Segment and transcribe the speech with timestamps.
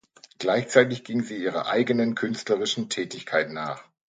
[0.39, 3.83] Gleichzeitig ging sie ihrer eigenen künstlerischen Tätigkeit nach.